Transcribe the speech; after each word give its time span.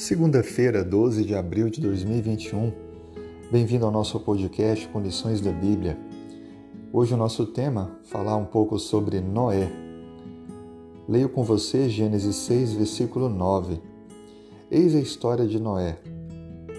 Segunda-feira, 0.00 0.82
12 0.82 1.26
de 1.26 1.34
abril 1.34 1.68
de 1.68 1.78
2021. 1.78 2.72
Bem-vindo 3.52 3.84
ao 3.84 3.92
nosso 3.92 4.18
podcast 4.18 4.88
com 4.88 4.98
lições 4.98 5.42
da 5.42 5.52
Bíblia. 5.52 5.98
Hoje 6.90 7.12
o 7.12 7.18
nosso 7.18 7.44
tema 7.44 7.98
falar 8.04 8.34
um 8.38 8.46
pouco 8.46 8.78
sobre 8.78 9.20
Noé. 9.20 9.70
Leio 11.06 11.28
com 11.28 11.44
você 11.44 11.90
Gênesis 11.90 12.34
6, 12.34 12.72
versículo 12.72 13.28
9. 13.28 13.78
Eis 14.70 14.94
a 14.94 15.00
história 15.00 15.46
de 15.46 15.60
Noé. 15.60 15.98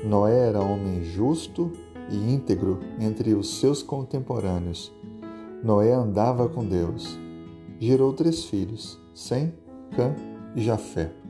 Noé 0.04 0.48
era 0.48 0.60
homem 0.60 1.04
justo 1.04 1.72
e 2.10 2.34
íntegro 2.34 2.80
entre 3.00 3.36
os 3.36 3.60
seus 3.60 3.84
contemporâneos. 3.84 4.92
Noé 5.64 5.94
andava 5.94 6.50
com 6.50 6.66
Deus. 6.66 7.20
Gerou 7.80 8.14
três 8.14 8.46
filhos, 8.46 9.00
Sem, 9.14 9.54
Cã 9.96 10.16
e 10.56 10.64
Jafé. 10.64 11.21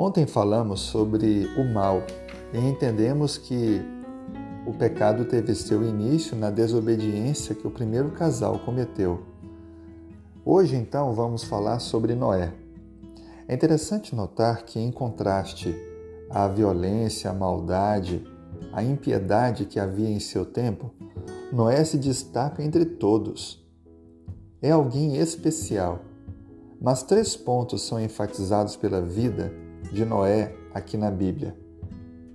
Ontem 0.00 0.28
falamos 0.28 0.78
sobre 0.78 1.50
o 1.56 1.64
mal 1.64 2.04
e 2.54 2.58
entendemos 2.58 3.36
que 3.36 3.82
o 4.64 4.72
pecado 4.72 5.24
teve 5.24 5.56
seu 5.56 5.82
início 5.82 6.36
na 6.36 6.50
desobediência 6.50 7.52
que 7.52 7.66
o 7.66 7.70
primeiro 7.72 8.12
casal 8.12 8.60
cometeu. 8.60 9.20
Hoje, 10.44 10.76
então, 10.76 11.12
vamos 11.14 11.42
falar 11.42 11.80
sobre 11.80 12.14
Noé. 12.14 12.54
É 13.48 13.54
interessante 13.56 14.14
notar 14.14 14.62
que, 14.62 14.78
em 14.78 14.92
contraste 14.92 15.74
à 16.30 16.46
violência, 16.46 17.32
à 17.32 17.34
maldade, 17.34 18.24
à 18.72 18.84
impiedade 18.84 19.64
que 19.64 19.80
havia 19.80 20.08
em 20.08 20.20
seu 20.20 20.44
tempo, 20.44 20.92
Noé 21.52 21.84
se 21.84 21.98
destaca 21.98 22.62
entre 22.62 22.84
todos. 22.84 23.66
É 24.62 24.70
alguém 24.70 25.16
especial. 25.16 26.02
Mas 26.80 27.02
três 27.02 27.36
pontos 27.36 27.82
são 27.82 28.00
enfatizados 28.00 28.76
pela 28.76 29.02
vida 29.02 29.66
de 29.92 30.04
Noé 30.04 30.54
aqui 30.72 30.96
na 30.96 31.10
Bíblia. 31.10 31.56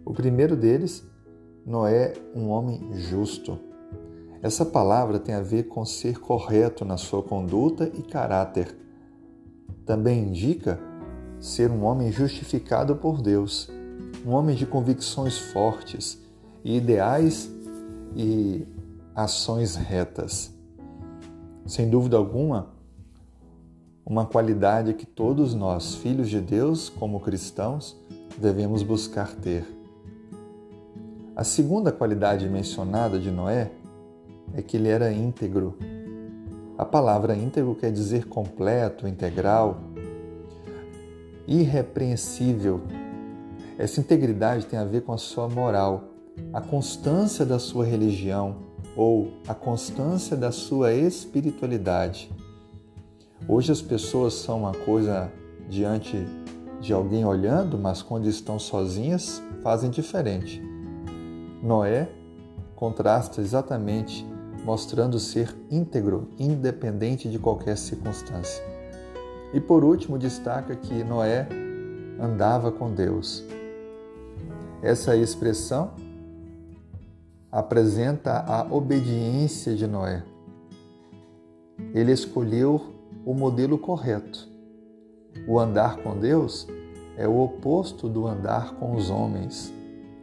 O 0.06 0.14
primeiro 0.14 0.56
deles, 0.56 1.06
Noé, 1.66 2.14
um 2.36 2.50
homem 2.50 2.90
justo. 2.94 3.58
Essa 4.42 4.66
palavra 4.66 5.20
tem 5.20 5.34
a 5.34 5.42
ver 5.42 5.64
com 5.64 5.86
ser 5.86 6.20
correto 6.20 6.84
na 6.84 6.98
sua 6.98 7.24
conduta 7.24 7.90
e 7.94 8.02
caráter. 8.02 8.76
Também 9.86 10.28
indica 10.28 10.80
ser 11.40 11.72
um 11.72 11.84
homem 11.84 12.12
justificado 12.12 12.96
por 12.96 13.22
Deus, 13.22 13.72
um 14.26 14.32
homem 14.32 14.56
de 14.56 14.66
convicções 14.66 15.38
fortes 15.38 16.22
e 16.64 16.78
ideais 16.78 17.50
e 18.16 18.68
ações 19.16 19.76
retas. 19.76 20.54
Sem 21.66 21.90
dúvida 21.90 22.18
alguma, 22.18 22.74
uma 24.06 24.26
qualidade 24.26 24.94
que 24.94 25.06
todos 25.06 25.54
nós, 25.54 25.96
filhos 25.96 26.30
de 26.30 26.42
Deus, 26.42 26.90
como 26.90 27.20
cristãos, 27.20 27.98
devemos 28.38 28.84
buscar 28.84 29.34
ter. 29.36 29.66
A 31.36 31.44
segunda 31.44 31.92
qualidade 31.92 32.48
mencionada 32.50 33.18
de 33.20 33.32
Noé 33.32 33.72
é 34.54 34.62
que 34.62 34.78
ele 34.78 34.90
era 34.90 35.12
íntegro. 35.12 35.78
A 36.78 36.86
palavra 36.86 37.36
íntegro 37.36 37.76
quer 37.76 37.92
dizer 37.92 38.28
completo, 38.28 39.08
integral, 39.08 39.80
irrepreensível. 41.48 42.82
Essa 43.78 44.00
integridade 44.00 44.66
tem 44.66 44.78
a 44.78 44.86
ver 44.86 45.02
com 45.02 45.14
a 45.14 45.18
sua 45.18 45.48
moral, 45.48 46.10
a 46.52 46.62
constância 46.62 47.46
da 47.46 47.58
sua 47.58 47.86
religião 47.86 48.58
ou 48.96 49.32
a 49.48 49.54
constância 49.54 50.36
da 50.36 50.52
sua 50.52 50.94
espiritualidade. 50.94 52.30
Hoje 53.48 53.72
as 53.72 53.82
pessoas 53.82 54.34
são 54.36 54.60
uma 54.60 54.72
coisa 54.72 55.32
diante 55.70 56.26
de 56.80 56.94
alguém 56.94 57.26
olhando, 57.26 57.78
mas 57.78 58.02
quando 58.02 58.28
estão 58.28 58.58
sozinhas 58.58 59.42
fazem 59.62 59.90
diferente. 59.90 60.62
Noé 61.62 62.10
contrasta 62.76 63.42
exatamente 63.42 64.26
mostrando 64.64 65.20
ser 65.20 65.54
íntegro, 65.70 66.30
independente 66.40 67.30
de 67.30 67.38
qualquer 67.38 67.78
circunstância. 67.78 68.64
E 69.54 69.60
por 69.60 69.84
último, 69.84 70.18
destaca 70.18 70.76
que 70.76 71.04
Noé 71.04 71.48
andava 72.20 72.72
com 72.72 72.94
Deus. 72.94 73.44
Essa 74.82 75.18
expressão 75.18 75.92
apresenta 77.52 78.40
a 78.40 78.64
obediência 78.74 79.76
de 79.76 79.86
Noé. 79.86 80.24
Ele 81.94 82.12
escolheu 82.12 82.93
o 83.26 83.34
modelo 83.34 83.78
correto. 83.78 84.48
O 85.48 85.60
andar 85.60 85.98
com 85.98 86.18
Deus 86.18 86.68
é 87.18 87.28
o 87.28 87.40
oposto 87.40 88.08
do 88.08 88.28
andar 88.28 88.76
com 88.76 88.96
os 88.96 89.10
homens, 89.10 89.74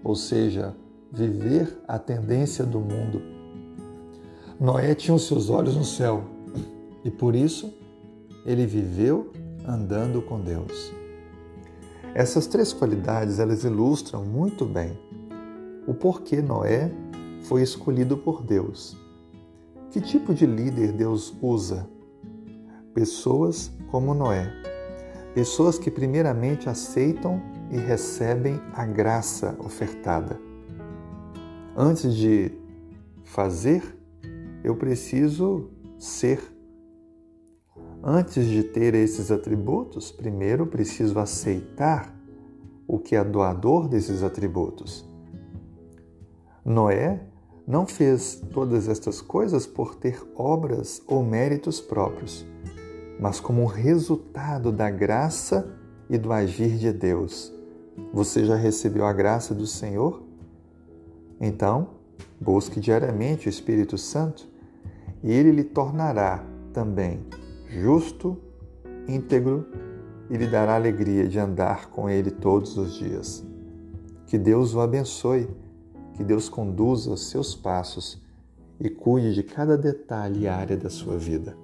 ou 0.04 0.14
seja, 0.14 0.74
viver 1.12 1.78
a 1.86 1.98
tendência 1.98 2.64
do 2.64 2.80
mundo. 2.80 3.22
Noé 4.58 4.94
tinha 4.94 5.14
os 5.14 5.26
seus 5.26 5.50
olhos 5.50 5.76
no 5.76 5.84
céu 5.84 6.24
e 7.04 7.10
por 7.10 7.34
isso 7.34 7.72
ele 8.44 8.66
viveu 8.66 9.32
andando 9.66 10.22
com 10.22 10.40
Deus. 10.40 10.92
Essas 12.14 12.46
três 12.46 12.72
qualidades 12.72 13.38
elas 13.38 13.64
ilustram 13.64 14.24
muito 14.24 14.64
bem 14.64 14.98
o 15.86 15.94
porquê 15.94 16.40
Noé 16.40 16.88
foi 17.42 17.62
escolhido 17.62 18.16
por 18.16 18.42
Deus. 18.42 18.96
Que 19.90 20.00
tipo 20.00 20.32
de 20.32 20.46
líder 20.46 20.92
Deus 20.92 21.34
usa 21.42 21.88
pessoas 23.00 23.72
como 23.90 24.12
Noé, 24.12 24.52
pessoas 25.32 25.78
que 25.78 25.90
primeiramente 25.90 26.68
aceitam 26.68 27.40
e 27.70 27.78
recebem 27.78 28.60
a 28.74 28.84
graça 28.84 29.56
ofertada. 29.58 30.38
Antes 31.74 32.14
de 32.14 32.52
fazer, 33.24 33.82
eu 34.62 34.76
preciso 34.76 35.70
ser. 35.98 36.42
Antes 38.04 38.44
de 38.44 38.64
ter 38.64 38.94
esses 38.94 39.30
atributos, 39.30 40.12
primeiro 40.12 40.66
preciso 40.66 41.18
aceitar 41.18 42.14
o 42.86 42.98
que 42.98 43.16
é 43.16 43.24
doador 43.24 43.88
desses 43.88 44.22
atributos. 44.22 45.08
Noé 46.62 47.26
não 47.66 47.86
fez 47.86 48.42
todas 48.52 48.88
estas 48.88 49.22
coisas 49.22 49.66
por 49.66 49.94
ter 49.94 50.22
obras 50.36 51.02
ou 51.06 51.24
méritos 51.24 51.80
próprios 51.80 52.49
mas 53.20 53.38
como 53.38 53.66
resultado 53.66 54.72
da 54.72 54.90
graça 54.90 55.76
e 56.08 56.16
do 56.16 56.32
agir 56.32 56.78
de 56.78 56.90
Deus. 56.90 57.52
Você 58.14 58.46
já 58.46 58.56
recebeu 58.56 59.04
a 59.04 59.12
graça 59.12 59.54
do 59.54 59.66
Senhor? 59.66 60.22
Então, 61.38 61.90
busque 62.40 62.80
diariamente 62.80 63.46
o 63.46 63.50
Espírito 63.50 63.98
Santo 63.98 64.48
e 65.22 65.30
ele 65.30 65.52
lhe 65.52 65.64
tornará 65.64 66.42
também 66.72 67.20
justo, 67.68 68.38
íntegro 69.06 69.66
e 70.30 70.36
lhe 70.36 70.46
dará 70.46 70.74
alegria 70.74 71.28
de 71.28 71.38
andar 71.38 71.90
com 71.90 72.08
ele 72.08 72.30
todos 72.30 72.78
os 72.78 72.94
dias. 72.94 73.44
Que 74.26 74.38
Deus 74.38 74.74
o 74.74 74.80
abençoe, 74.80 75.48
que 76.14 76.24
Deus 76.24 76.48
conduza 76.48 77.16
seus 77.18 77.54
passos 77.54 78.22
e 78.80 78.88
cuide 78.88 79.34
de 79.34 79.42
cada 79.42 79.76
detalhe 79.76 80.44
e 80.44 80.48
área 80.48 80.76
da 80.76 80.88
sua 80.88 81.18
vida. 81.18 81.54